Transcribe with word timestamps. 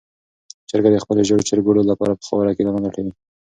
چرګه 0.69 0.89
د 0.91 0.97
خپلو 1.03 1.21
ژېړو 1.27 1.47
چرګوړو 1.49 1.89
لپاره 1.91 2.13
په 2.19 2.23
خاوره 2.27 2.51
کې 2.55 2.63
دانه 2.63 2.79
لټوي. 2.85 3.11